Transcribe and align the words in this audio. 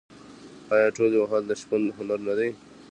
آیا 0.73 0.89
تولې 0.95 1.17
وهل 1.19 1.43
د 1.47 1.51
شپون 1.61 1.81
هنر 1.97 2.19
نه 2.27 2.33
دی؟ 2.37 2.49